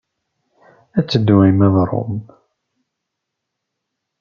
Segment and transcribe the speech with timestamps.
[0.97, 2.21] Ad teddu arma d Roma.